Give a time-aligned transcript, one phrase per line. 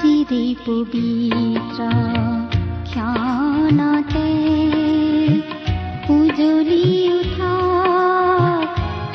[0.00, 1.80] চিৰি পবিত্ৰ
[2.90, 4.28] ক্ষণতে
[6.16, 6.86] উজলি
[7.18, 7.54] উঠা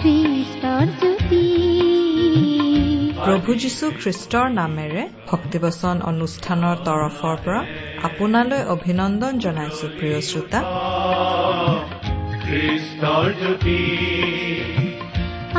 [0.01, 1.45] খ্ৰীষ্টৰ জ্যোতি
[3.25, 7.61] প্ৰভু যীশু খ্ৰীষ্টৰ নামেৰে ভক্তিবচন অনুষ্ঠানৰ তৰফৰ পৰা
[8.07, 10.59] আপোনালৈ অভিনন্দন জনাইছো প্ৰিয় শ্ৰোতা।
[12.43, 13.79] খ্ৰীষ্টৰ জ্যোতি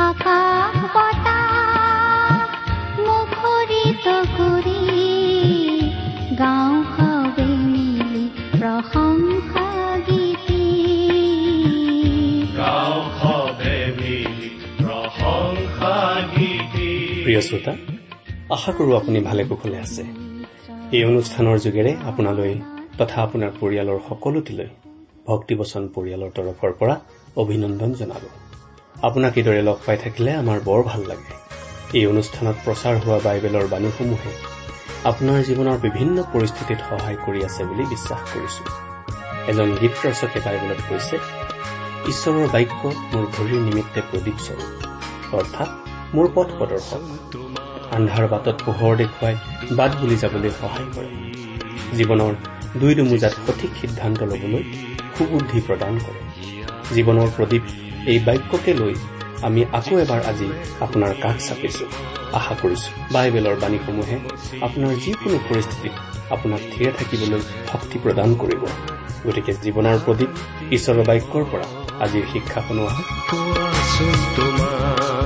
[0.07, 0.78] আকাশ
[17.39, 17.73] প্ৰিয় শ্ৰোতা
[18.55, 20.03] আশা কৰোঁ আপুনি ভালে কুশলে আছে।
[20.95, 22.53] এই অনুষ্ঠানৰ যোগেৰে আপোনালৈ
[22.99, 24.69] তথা আপোনাৰ পৰিয়ালৰ সকলোটিলৈ
[25.27, 26.95] ভক্তিবচন পৰিয়ালৰ তৰফৰ পৰা
[27.41, 28.29] অভিনন্দন জনালো।
[29.01, 31.31] আপোনাক এইদৰে লগ পাই থাকিলে আমাৰ বৰ ভাল লাগে।
[31.97, 34.31] এই অনুষ্ঠানত প্ৰচাৰ হোৱা বাইবেলৰ বাণীসমূহে
[35.03, 38.63] আপোনাৰ জীৱনৰ বিভিন্ন পৰিস্থিতিত সহায় কৰি আছে বুলি বিশ্বাস কৰিছো।
[39.51, 41.15] এজন গীত ৰচকে বাইবেলত কৈছে
[42.11, 44.71] ঈশ্বৰৰ বাক্য মোৰ ভৰিৰ নিমিত্তে প্ৰদীপ স্বৰূপ।
[45.35, 45.69] অৰ্থাৎ
[46.15, 47.01] মোৰ পথ প্ৰদৰ্শক।
[47.95, 49.35] আন্ধাৰ বাটত পোহৰ দেখুৱাই
[49.79, 51.09] বাট বুলি যাবলৈ সহায় কৰে।
[51.97, 52.33] জীৱনৰ
[52.81, 54.63] দুই দুমোজাত সঠিক সিদ্ধান্ত ল'বলৈ
[55.17, 56.21] সুবুদ্ধি প্ৰদান কৰে।
[56.95, 57.63] জীৱনৰ প্ৰদীপ
[58.11, 58.93] এই বাক্যকে লৈ
[59.47, 60.47] আমি আকৌ এবাৰ আজি
[60.85, 61.85] আপোনাৰ কাষ চাপিছো।
[62.39, 64.17] আশা কৰিছো বাইবেলৰ বাণীসমূহে
[64.61, 65.93] আপোনাৰ যিকোনো পৰিস্থিতিত
[66.31, 68.63] আপোনাক থিৰে থাকিবলৈ শক্তি প্ৰদান কৰিব।
[69.25, 70.31] গতিকে জীৱনৰ প্ৰদীপ
[70.77, 71.67] ঈশ্বৰৰ বাক্যৰ পৰা
[72.05, 75.18] আজিৰ শিক্ষা শুনোৱা হয়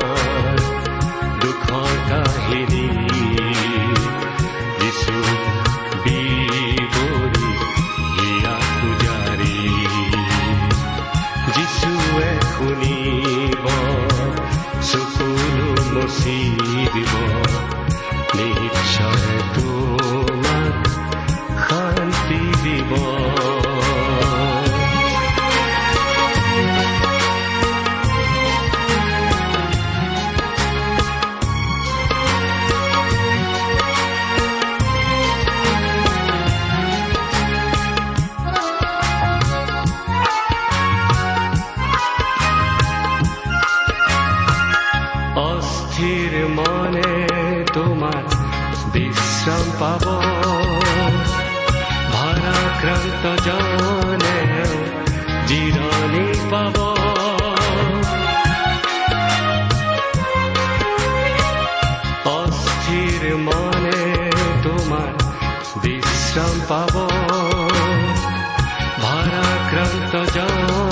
[69.75, 70.82] ভাৰাক্ৰান্ত জনে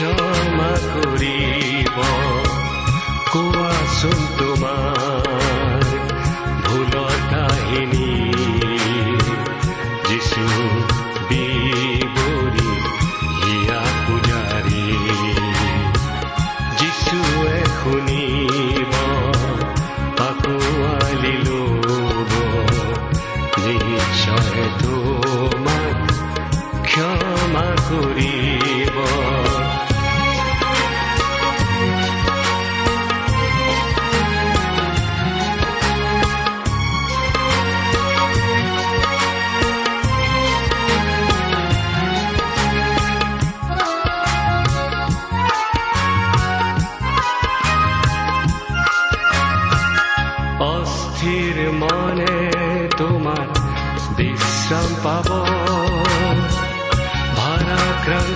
[0.00, 1.96] ক্ষমা কৰিব
[3.32, 5.90] কোৱাচোন তোমাৰ
[6.64, 7.99] ভুলৰ কাহিনী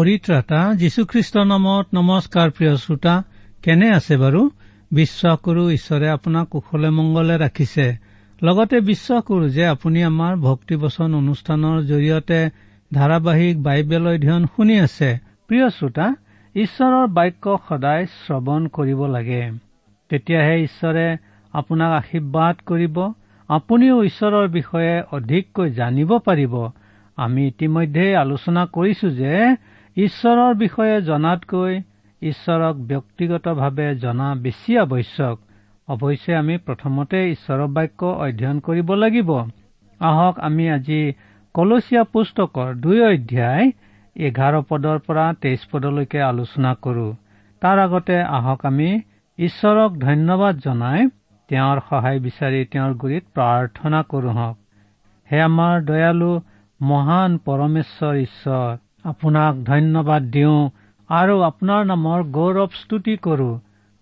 [0.00, 3.22] পৰিত্ৰাতা যীশুখ্ৰীষ্টৰ নামত নমস্কাৰ প্ৰিয় শ্ৰোতা
[3.62, 4.50] কেনে আছে বাৰু?
[4.92, 7.96] বিশ্বাস কৰো ঈশ্বৰে আপোনাক কুশলে মংগলে ৰাখিছে।
[8.42, 12.50] লগতে বিশ্বাস কৰো যে আপুনি আমাৰ ভক্তিবচন অনুষ্ঠানৰ জৰিয়তে
[12.94, 15.18] ধাৰাবাহিক বাইবেল অধ্যয়ন শুনি আছে।
[15.48, 16.14] প্ৰিয় শ্ৰোতা
[16.54, 19.50] ঈশ্বৰৰ বাক্য সদায় শ্ৰৱণ কৰিব লাগে।
[20.08, 21.16] তেতিয়াহে ঈশ্বৰে
[21.52, 23.12] আপোনাক আশীৰ্বাদ কৰিব।
[23.48, 26.68] আপুনিও ঈশ্বৰৰ বিষয়ে অধিককৈ জানিব পাৰিব।
[27.16, 29.56] আমি ইতিমধ্যে আলোচনা কৰিছো যে
[29.96, 31.72] ঈশ্বৰৰ বিষয়ে জনাতকৈ
[32.22, 35.36] ঈশ্বৰক ব্যক্তিগতভাৱে জনা বেছি আৱশ্যক।
[35.88, 39.30] অৱশ্যে আমি প্ৰথমতে ঈশ্বৰৰ বাক্য অধ্যয়ন কৰিব লাগিব।
[40.00, 41.00] আহক আমি আজি
[41.54, 43.70] কলচীয়া পুস্তকৰ দুই অধ্যায়
[44.16, 47.08] এঘাৰ পদৰ পৰা তেইছ পদলৈকে আলোচনা কৰো।
[47.62, 48.90] তাৰ আগতে আহক আমি
[49.38, 51.00] ঈশ্বৰক ধন্যবাদ জনাই
[51.48, 54.56] তেওঁৰ সহায় বিচাৰি তেওঁৰ গুৰিত প্ৰাৰ্থনা কৰো হওক।
[55.32, 56.32] হে আমাৰ দয়ালু
[56.80, 58.70] মহান পৰমেশ্বৰ ঈশ্বৰ
[59.10, 60.58] আপোনাক ধন্যবাদ দিওঁ
[61.10, 63.50] আৰু আপোনাৰ নামৰ গৌৰৱ স্তুতি কৰো।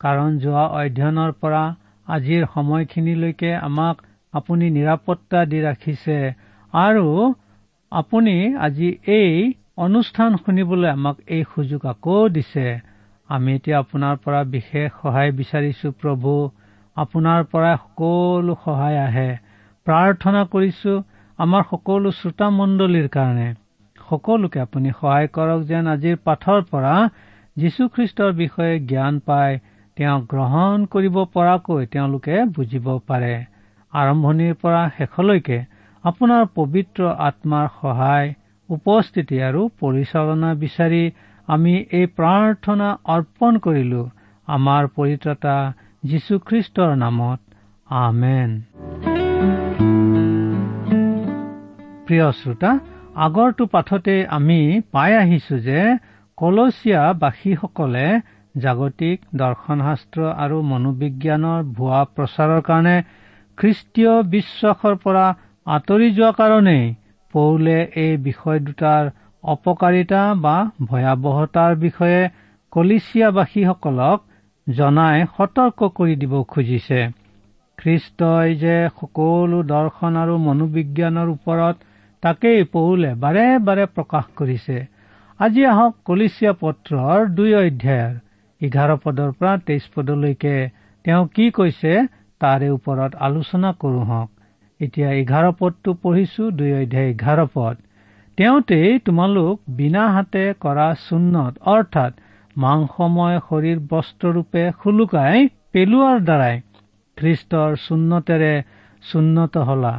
[0.01, 1.63] কাৰণ যোৱা অধ্যয়নৰ পৰা
[2.07, 4.03] আজিৰ সময়খিনিলৈকে আমাক
[4.35, 6.19] আপুনি নিৰাপত্তা দি ৰাখিছে
[6.75, 7.07] আৰু
[7.93, 8.35] আপুনি
[8.67, 9.33] আজি এই
[9.85, 12.67] অনুষ্ঠান শুনিবলৈ আমাক এই সুযোগ আকৌ দিছে।
[13.31, 16.33] আমি এতিয়া আপোনাৰ পৰা বিশেষ সহায় বিচাৰিছো প্ৰভু।
[16.97, 19.31] আপোনাৰ পৰাই সকলো সহায় আহে।
[19.87, 20.93] প্ৰাৰ্থনা কৰিছো
[21.39, 23.49] আমাৰ সকলো শ্ৰোতামণ্ডলীৰ কাৰণে।
[24.11, 26.95] সকলোকে আপুনি সহায় কৰক যেন আজিৰ পাঠৰ পৰা
[27.57, 29.59] যীশুখ্ৰীষ্টৰ বিষয়ে জ্ঞান পাই
[29.97, 33.35] তেওঁক গ্ৰহণ কৰিব পৰাকৈ তেওঁলোকে বুজিব পাৰে।
[33.93, 35.59] আৰম্ভণিৰ পৰা শেষলৈকে
[36.05, 38.35] আপোনাৰ পবিত্ৰ আত্মাৰ সহায়
[38.69, 41.03] উপস্থিতি আৰু পৰিচালনা বিচাৰি
[41.49, 44.03] আমি এই প্ৰাৰ্থনা অৰ্পণ কৰিলো।
[44.49, 45.57] আমাৰ পৰিত্ৰতা
[46.05, 47.41] যীশুখ্ৰীষ্টৰ নামত।
[47.89, 48.51] আমেন।
[52.07, 52.71] প্ৰিয় শ্ৰোতা
[53.19, 54.59] আগৰটো পাঠতে আমি
[54.93, 55.81] পাই আহিছো যে
[56.39, 58.07] কলচীয়াবাসীসকলে
[58.55, 62.97] জাগতিক দৰ্শনশাস্ত্ৰ আৰু মনোবিজ্ঞানৰ ভুৱা প্ৰচাৰৰ কাৰণে
[63.59, 65.25] খ্ৰীষ্টীয় বিশ্বাসৰ পৰা
[65.67, 66.85] আঁতৰি যোৱা কাৰণেই
[67.35, 69.11] পৌলে এই বিষয় দুটাৰ
[69.45, 70.57] অপকাৰিতা বা
[70.89, 72.21] ভয়াৱহতাৰ বিষয়ে
[72.73, 74.19] কলিচিয়াবাসীসকলক
[74.67, 77.01] জনাই সতৰ্ক কৰি দিব খুজিছে।
[77.79, 81.77] খ্ৰীষ্টই যে সকলো দৰ্শন আৰু মনোবিজ্ঞানৰ ওপৰত
[82.23, 84.77] তাকেই পৌলে বাৰে বাৰে প্ৰকাশ কৰিছে।
[85.41, 88.15] আজি আহক কলিচিয়া পত্ৰৰ দুই অধ্যায়ৰ।
[88.61, 90.55] এঘাৰ পদৰ পৰা তেইছ পদলৈকে
[91.05, 91.93] তেওঁ কি কৈছে
[92.41, 94.31] তাৰে ওপৰত আলোচনা কৰো হওক
[94.81, 97.77] এতিয়া এঘাৰ পদটো পঢ়িছো দুই অধ্যায় এঘাৰ পদ।
[98.39, 102.13] তেওঁতেই তোমালোক বিনা হাতে কৰা চুন্নত অৰ্থাৎ
[102.57, 106.57] মাংসময় শৰীৰ বস্ত্ৰৰূপে খুলুকাই পেলোৱাৰ দ্বাৰাই
[107.17, 108.53] খ্ৰীষ্টৰ চুন্নতেৰে
[109.03, 109.95] চুন্নত হলা।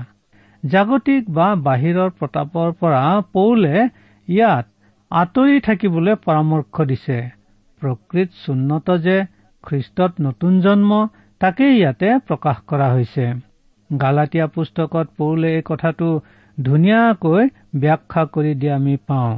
[0.64, 3.76] জাগতিক বা বাহিৰৰ প্ৰতাপৰ পৰা পৌলে
[4.28, 4.66] ইয়াত
[5.12, 7.20] আঁতৰি থাকিবলৈ পৰামৰ্শ দিছে।
[7.82, 9.18] প্ৰকৃত চুন্নত যে
[9.64, 10.92] খ্ৰীষ্টত নতুন জন্ম
[11.42, 13.26] তাকেই ইয়াতে প্ৰকাশ কৰা হৈছে।
[13.90, 16.08] গালাটীয়া পুস্তকত পৌলে এই কথাটো
[16.58, 17.44] ধুনীয়াকৈ
[17.76, 19.32] ব্যাখ্যা কৰি দিয়া আমি পাওঁ।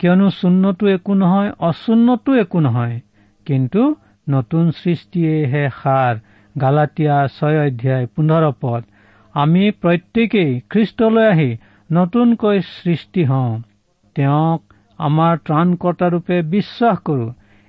[0.00, 3.00] কিয়নো চূন্নতো একো নহয় অচূন্নতো একো নহয়।
[3.46, 3.82] কিন্তু
[4.26, 6.14] নতুন সৃষ্টিয়েহে সাৰ
[6.60, 8.82] গালাটীয়া ছয় অধ্যায় পোন্ধৰ পদ।
[9.36, 11.48] আমি প্ৰত্যেকেই খ্ৰীষ্টলৈ আহি
[11.90, 13.50] নতুনকৈ সৃষ্টি হওঁ।
[14.16, 14.60] তেওঁক
[14.98, 17.26] আমাৰ ত্ৰাণকৰ্তাৰূপে বিশ্বাস কৰো।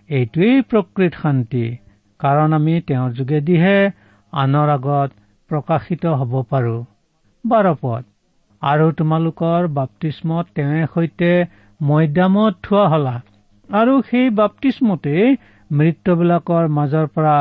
[0.09, 1.63] এইটোৱেই প্ৰকৃত শান্তি।
[2.19, 3.77] কাৰণ আমি তেওঁৰ যোগেদিহে
[4.33, 5.09] আনৰ আগত
[5.49, 6.77] প্ৰকাশিত হ'ব পাৰো।
[7.45, 8.03] বাৰপদ
[8.61, 11.31] আৰু তোমালোকৰ বাপ্তিস্মত তেওঁৰ সৈতে
[11.81, 13.15] মৈদামত থোৱা হলা।
[13.69, 15.35] আৰু সেই বাপ্তিস্মতেই
[15.71, 17.37] মৃত্যুবিলাকৰ মাজৰ পৰা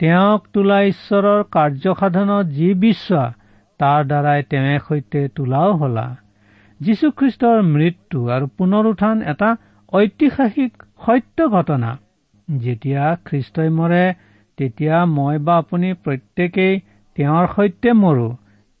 [0.00, 3.36] তেওঁক তোলা ঈশ্বৰৰ কাৰ্যসাধনত যি বিশ্বাস
[3.80, 6.06] তাৰ দ্বাৰাই তেওঁৰ সৈতে তোলাও হলা।
[6.80, 9.50] যীশুখ্ৰীষ্টৰ মৃত্যু আৰু পুনৰ উত্থান এটা
[9.92, 10.72] ঐতিহাসিক
[11.06, 11.90] সত্য ঘটনা।
[12.48, 14.04] যেতিয়া খ্ৰীষ্টই মৰে
[14.58, 16.74] তেতিয়া মই বা আপুনি প্ৰত্যেকেই
[17.16, 18.28] তেওঁৰ সৈতে মৰো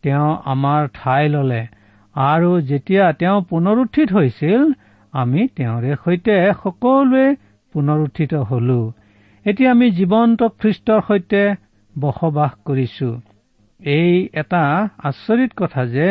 [0.04, 1.62] তেওঁ আমাৰ ঠাই ললে।
[2.16, 4.62] আৰু যেতিয়া তেওঁ পুনৰুত্থিত হৈছিল
[5.14, 7.26] আমি তেওঁৰে সৈতে সকলোৱে
[7.74, 8.80] পুনৰুত্থিত হলো।
[9.46, 11.42] এতিয়া আমি জীৱন্ত খ্ৰীষ্টৰ সৈতে
[11.94, 13.10] বসবাস কৰিছো।
[13.80, 14.62] এই এটা
[15.04, 16.08] আচৰিত কথা যে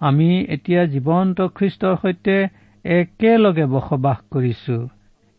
[0.00, 2.36] আমি এতিয়া জীৱন্ত খ্ৰীষ্টৰ সৈতে
[2.84, 4.76] একেলগে বসবাস কৰিছো।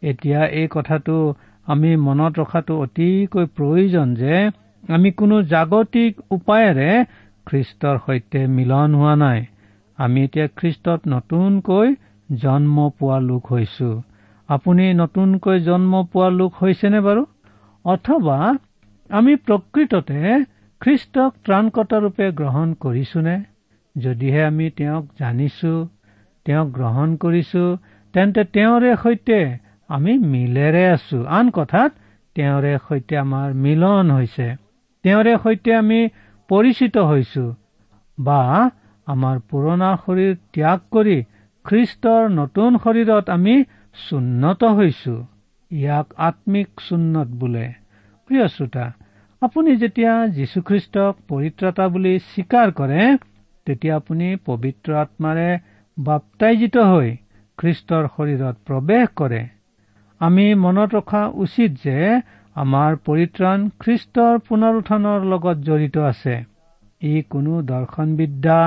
[0.01, 1.15] এতিয়া এই কথাটো
[1.67, 4.35] আমি মনত ৰখাটো অতিকৈ প্ৰয়োজন যে
[4.89, 6.89] আমি কোনো জাগতিক উপায়েৰে
[7.47, 9.39] খ্ৰীষ্টৰ সৈতে মিলন হোৱা নাই।
[9.99, 11.87] আমি এতিয়া খ্ৰীষ্টত নতুনকৈ
[12.29, 13.89] জন্ম পোৱা লোক হৈছো।
[14.49, 17.23] আপুনি নতুনকৈ জন্ম পোৱা লোক হৈছেনে বাৰু?
[17.85, 18.37] অথবা
[19.09, 20.19] আমি প্ৰকৃততে
[20.81, 23.35] খ্ৰীষ্টক ত্ৰাণকৰ্তা ৰূপে গ্ৰহণ কৰিছোনে?
[23.95, 25.71] যদিহে আমি তেওঁক জানিছো
[26.45, 27.63] তেওঁক গ্ৰহণ কৰিছো
[28.13, 29.39] তেন্তে তেওঁৰে সৈতে
[29.89, 31.91] আমি মিলেৰে আছো। আন কথাত
[32.35, 34.47] তেওঁৰে সৈতে আমাৰ মিলন হৈছে।
[35.05, 35.99] তেওঁৰে সৈতে আমি
[36.49, 37.45] পৰিচিত হৈছো
[38.17, 38.41] বা
[39.07, 41.17] আমাৰ পুৰণা শৰীৰ ত্যাগ কৰি
[41.65, 43.55] খ্ৰীষ্টৰ নতুন শৰীৰত আমি
[43.97, 45.15] চুন্নত হৈছো।
[45.71, 47.65] ইয়াক আত্মিক চুন্নত বোলে।
[48.29, 48.85] প্ৰিয় শ্ৰোতা
[49.41, 53.03] আপুনি যেতিয়া যীশুখ্ৰীষ্টক পৰিত্ৰতা বুলি স্বীকাৰ কৰে
[53.65, 55.49] তেতিয়া আপুনি পবিত্ৰ আত্মাৰে
[55.97, 57.09] বাপ্তাইজিত হৈ
[57.57, 59.41] খ্ৰীষ্টৰ শৰীৰত প্ৰৱেশ কৰে।
[60.21, 61.97] আমি মনত ৰখা উচিত যে
[62.55, 66.35] আমাৰ পৰিত্ৰাণ খ্ৰীষ্টৰ পুনৰুত্থানৰ লগত জড়িত আছে।
[67.01, 68.59] ই কোনো দৰ্শনবিদ্যা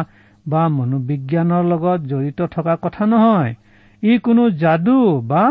[0.47, 3.55] বা মনোবিজ্ঞানৰ লগত জড়িত থকা কথা নহয়।
[4.03, 5.43] ই কোনো যাদু বা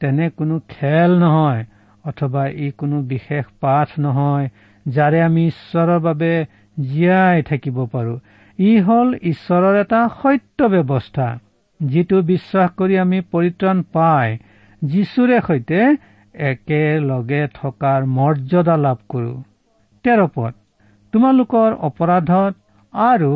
[0.00, 1.62] তেনে কোনো খেল নহয়।
[2.04, 4.46] অথবা ই কোনো বিশেষ পাঠ নহয়
[4.86, 6.32] যাৰে আমি ঈশ্বৰৰ বাবে
[6.76, 8.14] জীয়াই থাকিব পাৰো।
[8.58, 11.28] ই হ'ল ঈশ্বৰৰ এটা সত্য ব্যৱস্থা
[11.80, 14.28] যিটো বিশ্বাস কৰি আমি পৰিত্ৰাণ পাই
[14.82, 15.80] যীশুৰে সৈতে
[16.34, 19.34] একেলগে থকাৰ মৰ্যাদা লাভ কৰো।
[20.04, 20.52] তেৰপদ
[21.12, 22.52] তোমালোকৰ অপৰাধত
[22.94, 23.32] আৰু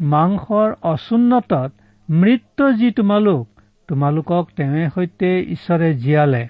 [0.00, 1.70] মাংসৰ অচুন্নতত
[2.08, 3.44] মৃত্যু যি তোমালোক
[3.88, 6.42] তোমালোকক তেওঁৰ সৈতে ঈশ্বৰে জীয়ালে।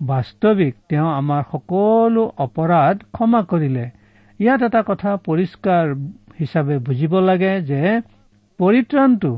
[0.00, 3.84] বাস্তৱিক তেওঁ আমাৰ সকলো অপৰাধ ক্ষমা কৰিলে।
[4.40, 5.84] ইয়াত এটা কথা পৰিষ্কাৰ
[6.40, 7.82] হিচাপে বুজিব লাগে যে
[8.58, 9.32] পৰিত্ৰাণটো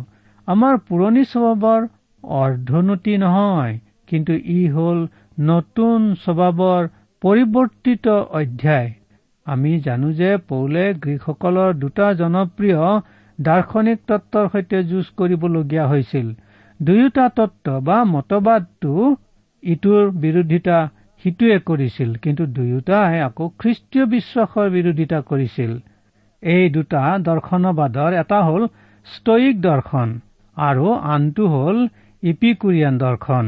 [0.48, 1.80] আমাৰ পুৰণি স্বভাৱৰ
[2.24, 3.74] অৰ্ধনতি নহয়
[4.08, 4.98] কিন্তু ই হ'ল
[5.46, 6.82] নতুন স্বভাৱৰ
[7.22, 8.06] পৰিৱৰ্তিত
[8.40, 8.90] অধ্যায়।
[9.46, 12.80] আমি জানো যে পৌলে গ্ৰীকসকলৰ দুটা জনপ্ৰিয়
[13.38, 16.26] দাৰ্শনিক তত্বৰ সৈতে যুঁজ কৰিবলগীয়া হৈছিল।
[16.80, 18.92] দুয়োটা তত্ব বা মতবাদটো
[19.62, 20.78] ইটোৰ বিৰোধিতা
[21.24, 25.72] সিটোৱে কৰিছিল কিন্তু দুয়োটাই আকৌ খ্ৰীষ্টীয় বিশ্বাসৰ বিৰোধিতা কৰিছিল।
[26.42, 28.62] এই দুটা দৰ্শনবাদৰ এটা হ'ল
[29.06, 30.08] ষ্টয়িক দৰ্শন
[30.56, 31.78] আৰু আনটো হ'ল
[32.22, 33.44] ইপিকুৰিয়ান দৰ্শন।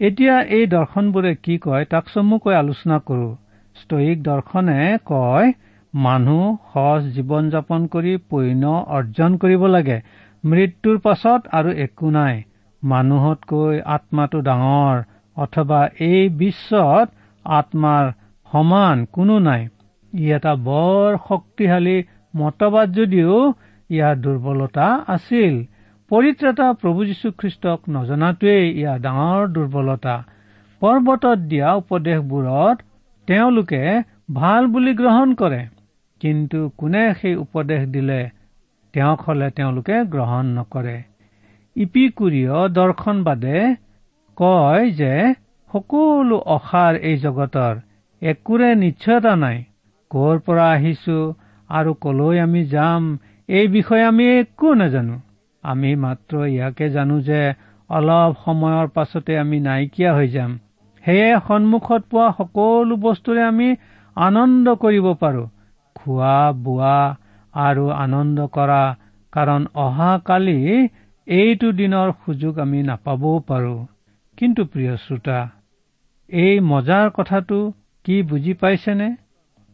[0.00, 3.28] এতিয়া এই দৰ্শনবোৰে কি কয় তাক চমুকৈ আলোচনা কৰো।
[3.76, 5.52] ষ্টয়িক দৰ্শনে কয়
[5.94, 8.64] মানুহ সজ জীৱন যাপন কৰি পৈন্য
[8.96, 9.98] অৰ্জন কৰিব লাগে।
[10.44, 12.42] মৃত্যুৰ পাছত আৰু একো নাই।
[12.82, 15.02] মানুহতকৈ আত্মাটো ডাঙৰ।
[15.44, 17.06] অথবা এই বিশ্বত
[17.44, 18.04] আত্মাৰ
[18.50, 19.62] সমান কোনো নাই।
[20.12, 21.96] ই এটা বৰ শক্তিশালী
[22.34, 23.34] মতবাদ যদিও
[23.90, 25.54] ইয়াৰ দুৰ্বলতা আছিল।
[26.10, 30.14] পৰিত্ৰাতা প্ৰভু যীশুখ্ৰীষ্টক নজনাটোৱেই ইয়াৰ ডাঙৰ দুৰ্বলতা।
[30.82, 32.76] পৰ্বতত দিয়া উপদেশবোৰত
[33.28, 33.82] তেওঁলোকে
[34.34, 35.62] ভাল বুলি গ্ৰহণ কৰে
[36.20, 38.20] কিন্তু কোনে সেই উপদেশ দিলে
[38.94, 40.96] তেওঁক হলে তেওঁলোকে গ্ৰহণ নকৰে।
[41.76, 43.58] ইপিকুৰীয় দৰ্শনবাদে
[44.38, 45.12] কয় যে
[45.70, 47.74] সকলো অসাৰ এই জগতৰ
[48.22, 49.58] একোৰে নিশ্চয়তা নাই।
[50.10, 51.18] কৰ পৰা আহিছো
[51.70, 53.02] আৰু কলৈ আমি যাম
[53.48, 55.16] এই বিষয়ে আমি একো নাজানো।
[55.64, 57.40] আমি মাত্ৰ ইয়াকে জানো যে
[57.90, 60.50] অলপ সময়ৰ পাছতে আমি নাইকিয়া হৈ যাম।
[61.04, 63.68] সেয়ে সন্মুখত পোৱা সকলো বস্তুৰে আমি
[64.16, 65.44] আনন্দ কৰিব পাৰো।
[65.96, 66.96] খোৱা বোৱা
[67.54, 68.82] আৰু আনন্দ কৰা
[69.32, 70.58] কাৰণ অহাকালি
[71.28, 73.74] এইটো দিনৰ সুযোগ আমি নাপাবও পাৰো।
[74.40, 75.38] কিন্তু প্ৰিয় শ্ৰোতা
[76.30, 77.56] এই মজাৰ কথাটো
[78.04, 79.08] কি বুজি পাইছেনে?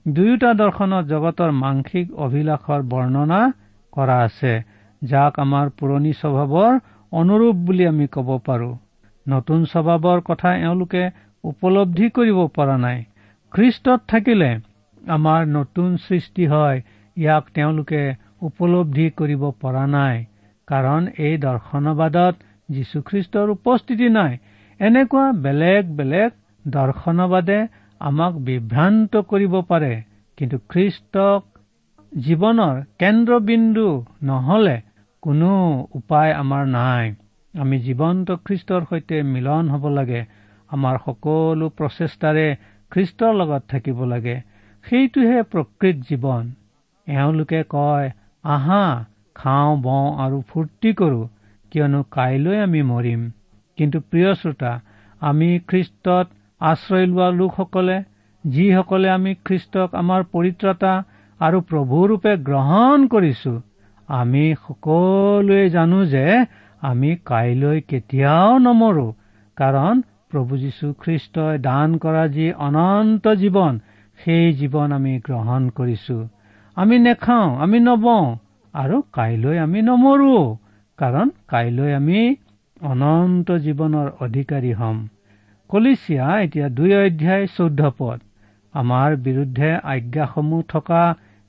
[0.07, 3.39] দুয়োটা দৰ্শনত জগতৰ মাংসিক অভিলাষৰ বৰ্ণনা
[3.93, 4.55] কৰা আছে
[5.03, 6.81] যাক আমাৰ পুৰণি স্বভাৱৰ
[7.13, 8.71] অনুৰূপ বুলি আমি ক'ব পাৰো।
[9.27, 11.05] নতুন স্বভাৱৰ কথা এওঁলোকে
[11.45, 12.99] উপলব্ধি কৰিব পৰা নাই।
[13.53, 14.51] খ্ৰীষ্টত থাকিলে
[15.11, 16.83] আমাৰ নতুন সৃষ্টি হয়
[17.17, 18.03] ইয়াক তেওঁলোকে
[18.43, 20.17] উপলব্ধি কৰিব পৰা নাই।
[20.69, 22.35] কাৰণ এই দৰ্শনবাদত
[22.71, 24.33] যীশুখ্ৰীষ্টৰ উপস্থিতি নাই
[24.81, 26.33] এনেকুৱা বেলেগ বেলেগ
[26.65, 27.59] দৰ্শনবাদে
[28.01, 29.93] আমাক বিভ্ৰান্ত কৰিব পাৰে।
[30.39, 31.41] কিন্তু খ্ৰীষ্টক
[32.13, 33.87] জীৱনৰ কেন্দ্ৰবিন্দু
[34.23, 34.75] নহলে
[35.23, 35.53] কোনো
[35.95, 37.15] উপায় আমাৰ নাই।
[37.55, 40.21] আমি জীৱন্ত খ্ৰীষ্টৰ সৈতে মিলন হ'ব লাগে।
[40.71, 42.47] আমাৰ সকলো প্ৰচেষ্টাৰে
[42.93, 44.37] খ্ৰীষ্টৰ লগত থাকিব লাগে।
[44.85, 46.45] সেইটোহে প্ৰকৃত জীৱন।
[47.07, 48.13] এওঁলোকে কয়
[48.45, 48.83] আহা
[49.35, 51.23] খাওঁ বওঁ আৰু ফূৰ্তি কৰো।
[51.73, 53.23] কিয়নো কাইলৈ আমি মৰিম।
[53.79, 54.73] কিন্তু প্ৰিয় শ্ৰোতা
[55.23, 56.27] আমি খ্ৰীষ্টত
[56.61, 57.97] আশ্ৰয় লোৱা লোকসকলে
[58.45, 60.93] যিসকলে আমি খ্ৰীষ্টক আমাৰ পৰিত্ৰতা
[61.41, 63.55] আৰু প্ৰভুৰূপে গ্ৰহণ কৰিছো
[64.09, 66.27] আমি সকলোৱে জানো যে
[66.83, 69.07] আমি কাইলৈ কেতিয়াও নমৰো
[69.57, 69.95] কাৰণ
[70.31, 73.75] প্ৰভু যীশু খ্ৰীষ্টই দান কৰা যি অনন্ত জীৱন
[74.19, 76.17] সেই জীৱন আমি গ্ৰহণ কৰিছো।
[76.77, 78.25] আমি নেখাওঁ আমি নবওঁ
[78.75, 80.39] আৰু কাইলৈ আমি নমৰো
[80.99, 82.21] কাৰণ কাইলৈ আমি
[82.81, 84.97] অনন্ত জীৱনৰ অধিকাৰী হ'ম।
[85.71, 88.19] কলিচিয়া এতিয়া দুই অধ্যায় চৈধ্য পদ।
[88.75, 91.03] আমাৰ বিৰুদ্ধে আজ্ঞাসমূহ থকা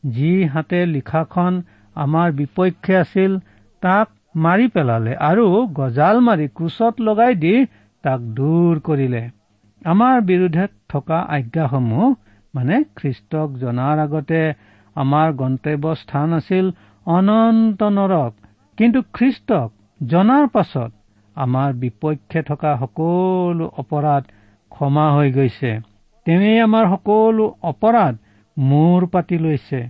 [0.04, 1.54] যি হাতে লিখাখন
[1.96, 3.32] আমাৰ বিপক্ষে আছিল
[3.84, 7.54] তাক মাৰি পেলালে আৰু গজাল মাৰি ক্ৰুচত লগাই দি
[8.04, 9.24] তাক দূৰ কৰিলে।
[9.86, 12.06] আমাৰ বিৰুদ্ধে থকা আজ্ঞাসমূহ
[12.54, 14.42] মানে খ্ৰীষ্টক জনাৰ আগতে
[14.96, 16.66] আমাৰ গন্তব্য স্থান আছিল
[17.06, 18.34] অনন্ত নৰক।
[18.78, 19.70] কিন্তু খ্ৰীষ্টক
[20.02, 20.92] জনাৰ পাছত
[21.38, 24.24] আমাৰ বিপক্ষে থকা সকলো অপৰাধ
[24.72, 25.72] ক্ষমা হৈ গৈছে।
[26.26, 28.14] তেৱেই আমাৰ সকলো অপৰাধ
[28.58, 29.82] মূৰ পাতি লৈছে।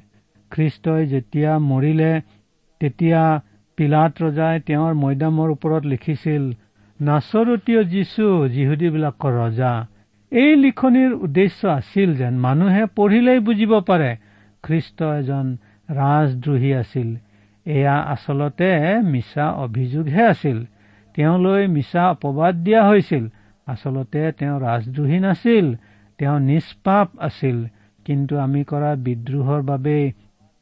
[0.52, 2.12] খ্ৰীষ্টই যেতিয়া মৰিলে
[2.82, 3.22] তেতিয়া
[3.78, 6.44] পিলাত ৰজাই তেওঁৰ মৈদামৰ ওপৰত লিখিছিল
[7.00, 9.74] নাচৰতীয় যীশু যিহুদীবিলাকৰ ৰজা।
[10.32, 14.12] এই লিখনিৰ উদ্দেশ্য আছিল যেন মানুহে পঢ়িলেই বুজিব পাৰে
[14.64, 15.46] খ্ৰীষ্ট এজন
[15.90, 17.10] ৰাজদ্ৰোহী আছিল।
[17.66, 18.72] এয়া আচলতে
[19.12, 20.58] মিছা অভিযোগহে আছিল।
[21.18, 23.24] তেওঁলৈ মিছা অপবাদ দিয়া হৈছিল।
[23.68, 25.68] আচলতে তেওঁ ৰাজদ্ৰোহী নাছিল
[26.20, 27.58] তেওঁ নিষ্পাপ আছিল।
[28.06, 30.04] কিন্তু আমি কৰা বিদ্ৰোহৰ বাবেই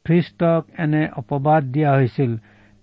[0.06, 2.32] খ্ৰীষ্টক এনে অপবাদ দিয়া হৈছিল।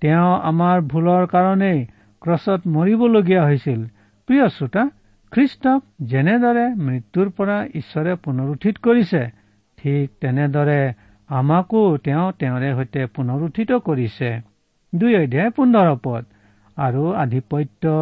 [0.02, 1.80] তেওঁ আমাৰ ভুলৰ কাৰণেই
[2.22, 3.82] ক্ৰছত মৰিবলগীয়া হৈছিল।
[4.30, 4.84] প্ৰিয় শ্ৰোতা
[5.32, 5.80] খ্ৰীষ্টক
[6.12, 9.22] যেনেদৰে মৃত্যুৰ পৰা ঈশ্বৰে পুনৰুত্থিত কৰিছে
[9.78, 10.82] ঠিক তেনেদৰে
[11.30, 14.30] আমাকো তেওঁ তেওঁৰে সৈতে পুনৰুত্থিত কৰিছে।
[14.94, 16.24] দুই অধ্যায় পোন্ধৰ পদ।
[16.78, 17.94] আৰু আধিপত্য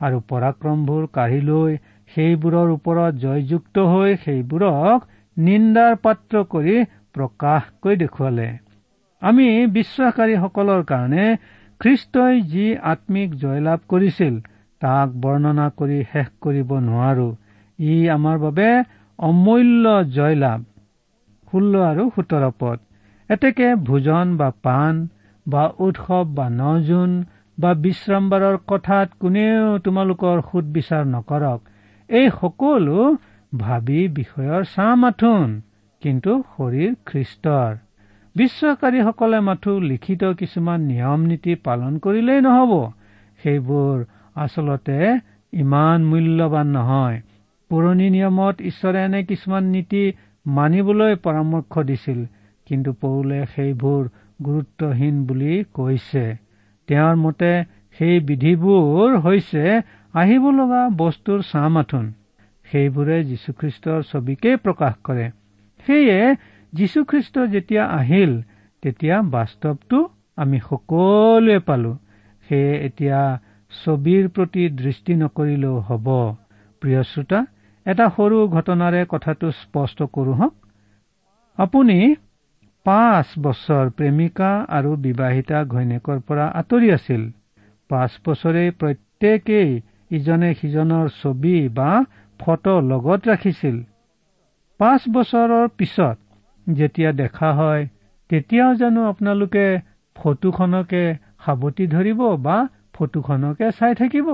[0.00, 1.76] আৰু পৰাক্ৰমবোৰ কাঢ়ি লৈ
[2.10, 5.06] সেইবোৰৰ ওপৰত জয়যুক্ত হৈ সেইবোৰক
[5.36, 6.76] নিন্দাৰ পাত্ৰ কৰি
[7.14, 8.48] প্ৰকাশ কৰি দেখুৱালে।
[9.22, 11.26] আমি বিশ্বাসকাৰীসকলৰ কাৰণে
[11.80, 14.34] খ্ৰীষ্টই যি আত্মিক জয়লাভ কৰিছিল
[14.82, 17.28] তাক বৰ্ণনা কৰি শেষ কৰিব নোৱাৰো।
[17.78, 18.68] ই আমাৰ বাবে
[19.18, 20.60] অমূল্য জয়লাভ।
[21.52, 22.78] ষোল্ল আৰু সোতৰ পদ।
[23.30, 25.00] এতেকে ভোজন বা পাণ
[25.46, 27.10] বা উৎসৱ বা ন জোন
[27.58, 31.60] বা বিশ্ৰামবাৰৰ কথাত কোনেও তোমালোকৰ সুদ বিচাৰ নকৰক।
[32.08, 33.16] এই সকলো
[33.58, 35.48] ভাবি বিষয়ৰ চাহ মাথোন
[36.02, 37.72] কিন্তু শৰীৰ খ্ৰীষ্টৰ।
[38.36, 42.72] বিশ্বাসকাৰীসকলে মাথো লিখিত কিছুমান নিয়ম নীতি পালন কৰিলেই নহব।
[43.42, 43.96] সেইবোৰ
[44.36, 44.98] আচলতে
[45.52, 47.20] ইমান মূল্যৱান নহয়।
[47.70, 50.02] পুৰণি নিয়মত ঈশ্বৰে এনে কিছুমান নীতি
[50.46, 52.20] মানিবলৈ পৰামৰ্শ দিছিল
[52.66, 54.02] কিন্তু পৌলে সেইবোৰ
[54.44, 56.47] গুৰুত্বহীন বুলি কৈছে।
[56.88, 57.50] তেওঁৰ মতে
[57.98, 59.64] সেই বিধিবোৰ হৈছে
[60.14, 62.06] আহিব লগা বস্তুৰ চাহ মাথোন
[62.66, 65.26] সেইবোৰে যীশুখ্ৰীষ্টৰ ছবিকেই প্ৰকাশ কৰে।
[65.86, 66.18] সেয়ে
[66.72, 68.32] যীশুখ্ৰীষ্ট যেতিয়া আহিল
[68.82, 69.98] তেতিয়া বাস্তৱটো
[70.36, 71.92] আমি সকলোৱে পালো।
[72.48, 73.20] সেয়ে এতিয়া
[73.72, 76.06] ছবিৰ প্ৰতি দৃষ্টি নকৰিলেও হ'ব।
[76.82, 77.40] প্ৰিয় শ্ৰোতা
[77.86, 80.54] এটা সৰু ঘটনাৰে কথাটো স্পষ্ট কৰো হওক।
[81.58, 81.98] আপুনি
[82.88, 87.22] পাঁচ বছৰ প্ৰেমিকা আৰু বিবাহিতা ঘৈণীয়েকৰ পৰা আঁতৰি আছিল।
[87.90, 89.70] পাঁচ বছৰে প্ৰত্যেকেই
[90.10, 91.88] ইজনে সিজনৰ ছবি বা
[92.40, 93.76] ফটো লগত ৰাখিছিল।
[94.80, 96.16] পাঁচ বছৰৰ পিছত
[96.66, 97.84] যেতিয়া দেখা হয়
[98.30, 99.66] তেতিয়াও জানো আপোনালোকে
[100.16, 101.02] ফটোখনকে
[101.44, 102.56] সাৱটি ধৰিব বা
[102.92, 104.28] ফটোখনকে চাই থাকিব।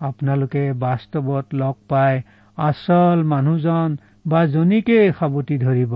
[0.00, 2.14] আপোনালোকে বাস্তৱত লগ পাই
[2.58, 5.94] আচল মানুহজন বা জনীকেই সাৱটি ধৰিব।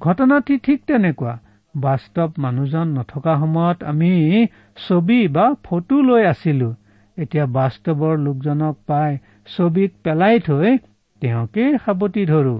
[0.00, 1.34] ঘটনাটি ঠিক তেনেকুৱা।
[1.74, 4.12] বাস্তৱ মানুহজন নথকা সময়ত আমি
[4.88, 6.68] ছবি বা ফটো লৈ আছিলো।
[7.18, 9.18] এতিয়া বাস্তৱৰ লোকজনক পাই
[9.56, 10.68] ছবিত পেলাই থৈ
[11.22, 12.56] তেওঁকেই সাৱটি ধৰো।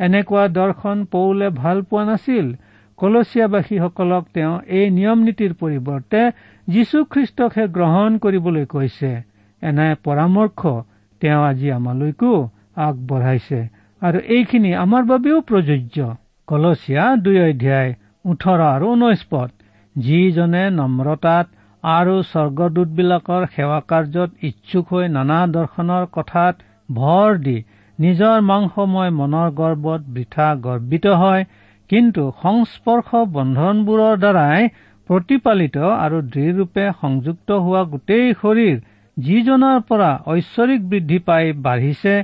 [0.00, 2.46] এনেকুৱা দৰ্শন পৌলে ভাল পোৱা নাছিল।
[2.98, 6.20] কলচীয়াবাসীসকলক তেওঁ এই নিয়ম নীতিৰ পৰিৱৰ্তে
[6.68, 9.12] যীশুখ্ৰীষ্টকহে গ্ৰহণ কৰিবলৈ কৈছে।
[9.62, 10.60] এনে পৰামৰ্শ
[11.22, 12.32] তেওঁ আজি আমালৈকো
[12.86, 13.60] আগবঢ়াইছে।
[14.02, 15.98] আৰু এইখিনি আমাৰ বাবেও প্ৰযোজ্য।
[16.48, 17.90] কলচীয়া দুই অধ্যায়
[18.24, 19.50] ওঠৰ আৰু ঊনৈশ পদ।
[19.96, 21.46] যিজনে নম্ৰতাত
[21.84, 26.54] আৰু স্বৰ্গদূতবিলাকৰ সেৱা কাৰ্যত ইচ্ছুক হৈ নানা দৰ্শনৰ কথাত
[26.88, 27.56] ভৰ দি
[27.98, 31.42] নিজৰ মাংসময় মনৰ গৰ্বত বৃথা গৰ্বিত হয়
[31.90, 34.60] কিন্তু সংস্পৰ্শ বন্ধনবোৰৰ দ্বাৰাই
[35.08, 38.76] প্ৰতিপালিত আৰু দৃঢ়ৰূপে সংযুক্ত হোৱা গোটেই শৰীৰ
[39.16, 42.14] যিজনৰ পৰা ঐশ্বৰিক বৃদ্ধি পাই বাঢ়িছে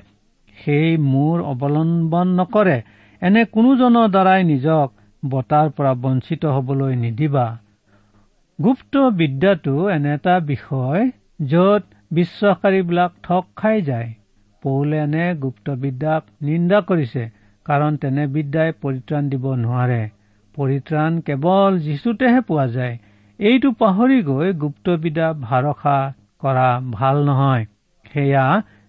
[0.56, 2.78] সেই মূৰ অৱলম্বন নকৰে।
[3.22, 7.46] এনে কোনোজনৰ দ্বাৰাই নিজক বতাৰ পৰা বঞ্চিত হবলৈ নিদিবা।
[8.58, 11.02] গুপ্ত বিদ্যাটো এনে এটা বিষয়
[11.46, 14.08] য'ত বিশ্বাসকাৰীবিলাক ঠগ খাই যায়।
[14.62, 17.22] পৌলে এনে গুপ্তবিদ্যাক নিন্দা কৰিছে
[17.66, 20.02] কাৰণ তেনে বিদ্যাই পৰিত্ৰাণ দিব নোৱাৰে।
[20.54, 22.98] পৰিত্ৰাণ কেৱল যীচুতেহে পোৱা যায়।
[23.38, 25.96] এইটো পাহৰি গৈ গুপ্তবিদ্যা ভাৰসা
[26.42, 27.64] কৰা ভাল নহয়।
[28.12, 28.44] সেয়া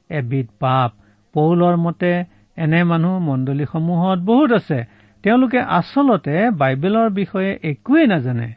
[0.09, 0.91] এবিধ পাপ।
[1.35, 2.11] পৌলৰ মতে
[2.57, 4.79] এনে মানুহ মণ্ডলীসমূহত বহুত আছে।
[5.23, 8.49] তেওঁলোকে আচলতে বাইবেলৰ বিষয়ে একোৱেই নাজানে।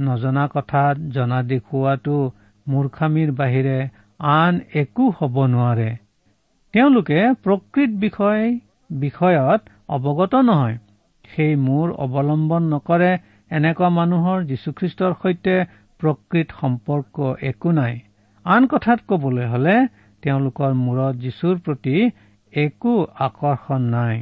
[0.00, 2.16] নজনা কথাত জনা দেখুওৱাটো
[2.68, 3.78] মূৰ্খামীৰ বাহিৰে
[4.20, 5.90] আন একো হ'ব নোৱাৰে।
[6.74, 8.58] তেওঁলোকে প্ৰকৃত বিষয়
[8.90, 10.76] বিষয়ত অৱগত নহয়।
[11.24, 13.12] সেই মূৰ অৱলম্বন নকৰে
[13.50, 15.54] এনেকুৱা মানুহৰ যীশুখ্ৰীষ্টৰ সৈতে
[16.00, 17.94] প্ৰকৃত সম্পৰ্ক একো নাই।
[18.44, 19.74] আন কথাত কবলৈ হলে
[20.22, 21.96] তেওঁলোকৰ মূৰত যীশুৰ প্ৰতি
[22.54, 22.94] একো
[23.26, 24.16] আকৰ্ষণ নাই।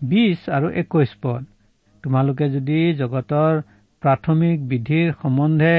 [0.00, 1.42] বিশ আৰু একৈশ পদ।
[2.04, 3.54] তোমালোকে যদি জগতৰ
[4.02, 5.74] প্ৰাথমিক বিধিৰ সম্বন্ধে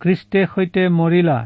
[0.00, 1.38] খ্ৰীষ্টে সৈতে মৰিলা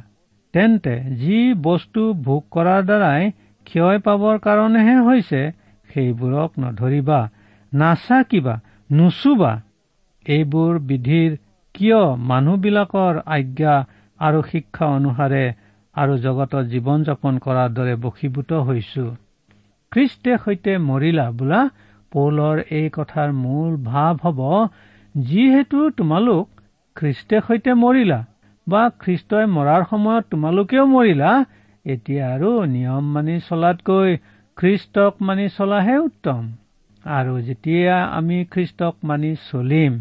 [0.55, 3.31] তেন্তে যি বস্তু ভোগ কৰাৰ দ্বাৰাই
[3.67, 5.41] ক্ষয় পাবৰ কাৰণেহে হৈছে
[5.89, 7.21] সেইবোৰক নধৰিবা
[7.73, 8.55] নাচাকিবা
[8.91, 9.53] নুচুবা।
[10.27, 11.31] এইবোৰ বিধিৰ
[11.75, 13.75] কিয় মানুহবিলাকৰ আজ্ঞা
[14.21, 15.45] আৰু শিক্ষা অনুসাৰে
[15.95, 19.07] আৰু জগতত জীৱন যাপন কৰাৰ দৰে বশীভূত হৈছো?
[19.93, 21.61] খ্ৰীষ্টে সৈতে মৰিলা বোলা
[22.13, 24.41] পৌলৰ এই কথাৰ মূল ভাৱ হব
[25.15, 26.47] যিহেতু তোমালোক
[26.97, 28.19] খ্ৰীষ্টে সৈতে মৰিলা
[28.67, 31.31] বা খ্ৰীষ্টই মৰাৰ সময়ত তোমালোকেও মৰিলা
[31.85, 34.11] এতিয়া আৰু নিয়ম মানি চলাতকৈ
[34.57, 36.43] খ্ৰীষ্টক মানি চলাহে উত্তম।
[37.05, 39.93] আৰু যেতিয়া আমি খ্ৰীষ্টক মানি চলিম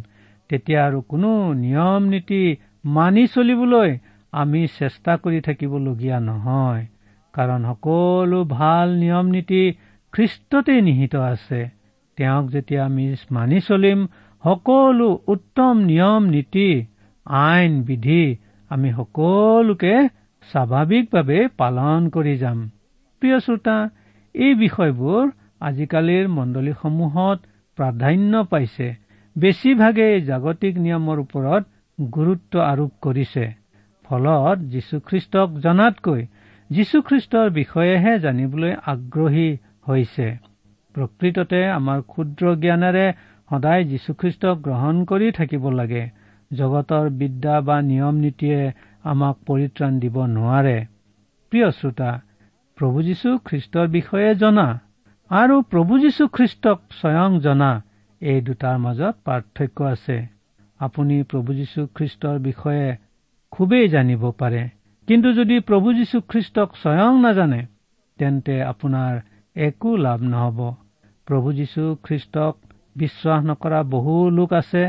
[0.50, 1.32] তেতিয়া আৰু কোনো
[1.63, 2.43] নিয়ম নীতি
[2.86, 3.89] মানি চলিবলৈ
[4.34, 6.84] আমি চেষ্টা কৰি থাকিবলগীয়া নহয়।
[7.38, 9.63] কাৰণ সকলো ভাল নিয়ম নীতি
[10.13, 11.60] খ্ৰীষ্টতেই নিহিত আছে।
[12.17, 14.00] তেওঁক যেতিয়া আমি মানি চলিম
[14.43, 16.69] সকলো উত্তম নিয়ম নীতি
[17.26, 18.23] আইন বিধি
[18.71, 19.95] আমি সকলোকে
[20.50, 22.60] স্বাভাৱিকভাৱে পালন কৰি যাম।
[23.21, 23.78] প্ৰিয় শ্ৰোতা
[24.36, 25.23] এই বিষয়বোৰ
[25.62, 27.38] আজিকালিৰ মণ্ডলীসমূহত
[27.78, 28.88] প্ৰাধান্য পাইছে।
[29.36, 31.63] বেছিভাগেই জাগতিক নিয়মৰ ওপৰত
[32.12, 33.45] গুৰুত্ব আৰোপ কৰিছে।
[34.06, 36.21] ফলত যীশুখ্ৰীষ্টক জনাতকৈ
[36.72, 40.28] যীশুখ্ৰীষ্টৰ বিষয়েহে জানিবলৈ আগ্ৰহী হৈছে।
[40.96, 43.14] প্ৰকৃততে আমাৰ ক্ষুদ্ৰ জ্ঞানেৰে
[43.50, 46.10] সদায় যীশুখ্ৰীষ্টক গ্ৰহণ কৰি থাকিব লাগে।
[46.54, 48.72] জগতৰ বিদ্যা বা নিয়ম নীতিয়ে
[49.04, 50.86] আমাক পৰিত্ৰাণ দিব নোৱাৰে।
[51.52, 52.12] প্ৰিয় শ্ৰোতা
[52.78, 54.68] প্ৰভু যীশু খ্ৰীষ্টৰ বিষয়ে জনা
[55.32, 57.72] আৰু প্ৰভু যীশু খ্ৰীষ্টক স্বয়ং জনা
[58.22, 60.18] এই দুটাৰ মাজত পাৰ্থক্য আছে।
[60.80, 62.96] আপুনি প্ৰভু যীশু খ্ৰীষ্টৰ বিষয়ে
[63.52, 64.77] খুবেই জানিব পাৰে।
[65.08, 67.62] কিন্তু যদি প্ৰভু যীশু খ্ৰীষ্টক স্বয়ং নাজানে
[68.20, 69.13] তেন্তে আপোনাৰ
[69.56, 70.60] একো লাভ নহব।
[71.28, 72.54] প্ৰভু যীশু খ্ৰীষ্টক
[72.98, 74.84] বিশ্বাস নকৰা বহু লোক আছে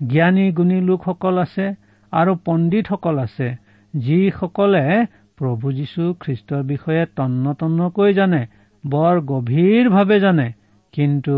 [0.00, 1.66] জ্ঞানী গুণী লোকসকল আছে
[2.12, 3.48] আৰু পণ্ডিতসকল আছে
[3.94, 4.84] যিসকলে
[5.38, 8.42] প্ৰভু যীশু খ্ৰীষ্টৰ বিষয়ে তন্ন তন্নকৈ জানে
[8.84, 10.48] বৰ গভীৰভাৱে জানে
[10.94, 11.36] কিন্তু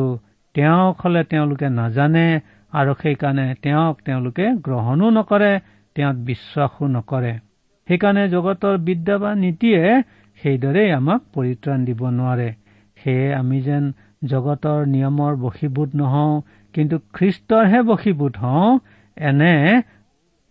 [0.55, 2.27] তেওঁক হলে তেওঁলোকে নাজানে
[2.73, 5.53] আৰু সেইকাৰণে তেওঁক তেওঁলোকে গ্ৰহণো নকৰে
[5.97, 7.35] তেওঁত বিশ্বাসো নকৰে।
[7.89, 9.83] সেইকাৰণে জগতৰ বিদ্যা বা নীতিয়ে
[10.43, 12.49] সেইদৰেই আমাক পৰিত্ৰাণ দিব নোৱাৰে
[12.97, 13.85] সেয়ে আমি যেন
[14.27, 16.35] জগতৰ নিয়মৰ বশীভূত নহওঁ
[16.75, 18.73] কিন্তু খ্ৰীষ্টৰহে বশীভূত হওঁ
[19.17, 19.55] এনে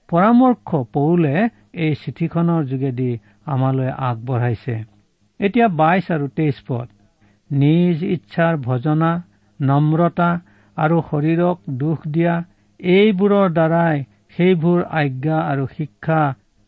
[0.10, 1.34] পৰামৰ্শ পৌলে
[1.78, 3.10] এই চিঠিখনৰ যোগেদি
[3.48, 4.76] আমালৈ আগবঢ়াইছে
[5.40, 6.88] এতিয়া বাইশ আৰু তেইশ পদ
[7.52, 9.12] নিজ ইচ্ছাৰ ভজনা
[9.60, 10.30] নম্ৰতা
[10.78, 12.34] আৰু শৰীৰক দুখ দিয়া
[12.80, 14.04] এইবোৰৰ দ্বাৰাই
[14.38, 16.22] সেইবোৰ আজ্ঞা আৰু শিক্ষা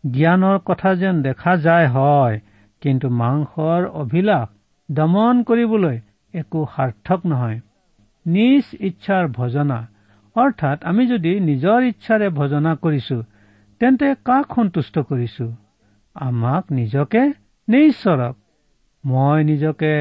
[0.03, 2.35] জ্ঞানৰ কথা যেন দেখা যায় হয়
[2.81, 4.47] কিন্তু মাংসৰ অভিলাষ
[4.89, 5.97] দমন কৰিবলৈ
[6.33, 7.59] একো সাৰ্থক নহয়।
[8.25, 9.79] নিজ ইচ্ছাৰ ভজনা
[10.35, 13.17] অৰ্থাৎ আমি যদি নিজৰ ইচ্ছাৰে ভজনা কৰিছো
[13.81, 15.45] তেন্তে কাক সন্তুষ্ট কৰিছো?
[16.15, 17.21] আমাক নিজকে
[17.67, 18.35] নে ঈশ্বৰক?
[19.03, 19.93] মই নিজকে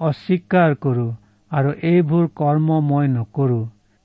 [0.00, 1.08] অস্বীকাৰ কৰো
[1.52, 3.60] আৰু এইবোৰ কৰ্ম মই নকৰো।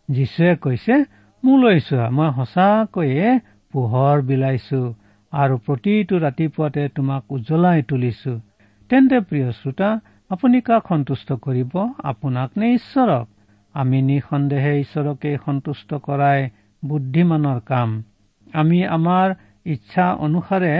[0.09, 0.95] যীশুৱে কৈছে
[1.43, 3.39] মোলৈ চোৱা মই সঁচাকৈয়ে
[3.73, 4.81] পোহৰ বিলাইছো।
[5.33, 8.31] আৰু প্ৰতিটো ৰাতিপুৱাতে তোমাক উজ্বলাই তুলিছো।
[8.89, 9.89] তেন্তে প্ৰিয় শ্ৰোতা
[10.29, 11.71] আপুনি কাক সন্তুষ্ট কৰিব?
[12.03, 13.27] আপোনাক নে ঈশ্বৰক?
[13.75, 16.39] আমি নিঃসন্দেহে ঈশ্বৰকে সন্তুষ্ট কৰাই
[16.83, 17.89] বুদ্ধিমানৰ কাম।
[18.53, 19.27] আমি আমাৰ
[19.65, 20.73] ইচ্ছা অনুসাৰে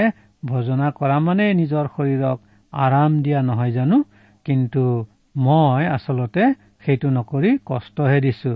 [0.46, 2.38] ভজনা কৰা মানে নিজৰ শৰীৰক
[2.74, 3.98] আৰাম দিয়া নহয় জানো?
[4.46, 4.84] কিন্তু
[5.38, 6.44] মই আচলতে
[6.86, 8.54] সেইটো নকৰি কষ্টহে দিছো।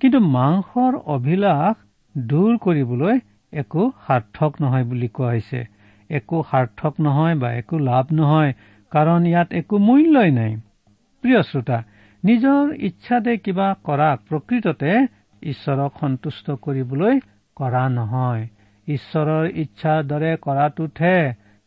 [0.00, 1.74] কিন্তু মাংসৰ অভিলাষ
[2.18, 3.16] দূৰ কৰিবলৈ
[3.52, 5.60] একো সাৰ্থক নহয় বুলি কোৱা হৈছে।
[6.10, 8.52] একো সাৰ্থক নহয় বা একো লাভ নহয়
[8.92, 10.52] কাৰণ ইয়াত একো মূল্যই নাই।
[11.24, 11.78] প্ৰিয় শ্ৰোতা
[12.22, 14.92] নিজৰ ইচ্ছাতে কিবা কৰা প্ৰকৃততে
[15.42, 17.14] ঈশ্বৰক সন্তুষ্ট কৰিবলৈ
[17.56, 18.42] কৰা নহয়।
[18.88, 21.18] ঈশ্বৰৰ ইচ্ছাৰ দৰে কৰাটোতহে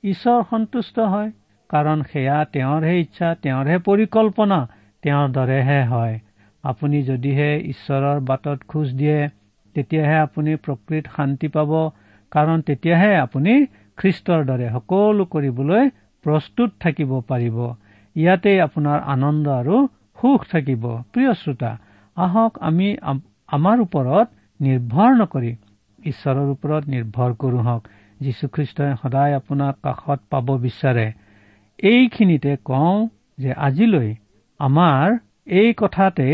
[0.03, 1.29] ঈশ্বৰ সন্তুষ্ট হয়
[1.69, 4.59] কাৰণ সেয়া তেওঁৰহে ইচ্ছা তেওঁৰহে পৰিকল্পনা
[5.03, 6.15] তেওঁৰ দৰেহে হয়।
[6.63, 9.19] আপুনি যদিহে ঈশ্বৰৰ বাটত খোজ দিয়ে
[9.75, 11.71] তেতিয়াহে আপুনি প্ৰকৃত শান্তি পাব।
[12.31, 13.53] কাৰণ তেতিয়াহে আপুনি
[13.97, 15.83] খ্ৰীষ্টৰ দৰে সকলো কৰিবলৈ
[16.25, 17.57] প্ৰস্তুত থাকিব পাৰিব।
[18.15, 19.75] ইয়াতে আপোনাৰ আনন্দ আৰু
[20.19, 21.71] সুখ থাকিব। প্ৰিয় শ্ৰোতা
[22.17, 22.87] আহক আমি
[23.49, 24.27] আমাৰ ওপৰত
[24.59, 25.51] নিৰ্ভৰ নকৰি
[25.99, 27.83] ঈশ্বৰৰ ওপৰত নিৰ্ভৰ কৰো হওক।
[28.21, 31.07] যীশুখ্ৰীষ্টই সদায় আপোনাক কাষত পাব বিচাৰে।
[31.83, 32.97] এইখিনিতে কওঁ
[33.41, 34.09] যে আজিলৈ
[34.59, 35.05] আমাৰ
[35.59, 36.27] এই কথাতে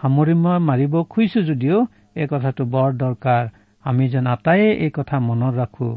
[0.00, 1.78] সামৰি মই মাৰিব খুজিছো যদিও
[2.16, 3.44] এই কথাটো বৰ দৰকাৰ।
[3.84, 5.88] আমি যেন আটাইয়ে এই কথা মনত ৰাখো।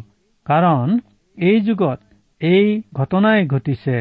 [0.45, 0.87] কাৰণ
[1.37, 1.99] এই যুগত
[2.41, 3.95] এই ঘটনাই ঘটিছে।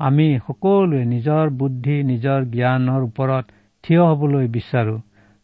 [0.00, 3.44] আমি সকলোৱে নিজৰ বুদ্ধি নিজৰ জ্ঞানৰ ওপৰত
[3.84, 4.96] থিয় হবলৈ বিচাৰো।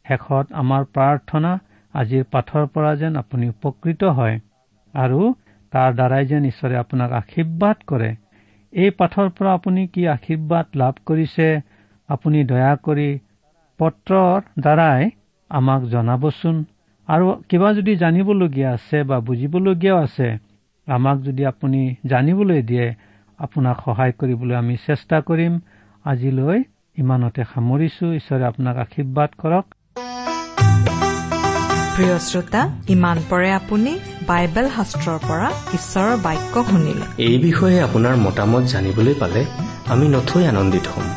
[0.06, 1.52] শেষত আমাৰ প্ৰাৰ্থনা
[1.94, 4.36] আজিৰ পাঠৰ পৰা যেন আপুনি উপকৃত হয়
[4.94, 5.20] আৰু
[5.72, 8.10] তাৰ দ্বাৰাই যেন ঈশ্বৰে আপোনাক আশীৰ্বাদ কৰে।
[8.72, 11.48] এই পাঠৰ পৰা আপুনি কি আশীৰ্বাদ লাভ কৰিছে?
[12.08, 13.08] আপুনি দয়া কৰি
[13.80, 15.10] পত্ৰৰ দ্বাৰাই
[15.50, 16.64] আমাক জনাবচোন।
[17.08, 20.28] আৰু কিবা যদি জানিবলগীয়া আছে বা বুজিবলগীয়াও আছে
[20.86, 22.94] আমাক যদি আপুনি জানিবলৈ দিয়ে
[23.38, 25.60] আপোনাক সহায় কৰিবলৈ আমি চেষ্টা কৰিম।
[26.04, 26.62] আজিলৈ
[26.98, 29.66] ইমানতে সামৰিছো। ঈশ্বৰে আপোনাক আশীৰ্বাদ কৰক।
[31.96, 38.62] প্ৰিয় শ্ৰোতা ইমান পৰে আপুনি বাইবেল শাস্ত্ৰৰ পৰা ঈশ্বৰৰ বাক্য শুনিলে। এই বিষয়ে আপোনাৰ মতামত
[38.62, 39.44] জানিবলৈ পালে
[39.86, 41.08] আমি নথৈ আনন্দিত হ'ম।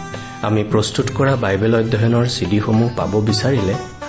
[0.42, 3.97] আমি প্ৰস্তুত কৰা বাইবেল অধ্যয়নৰ চিডিসমূহ পাব বিচাৰিলে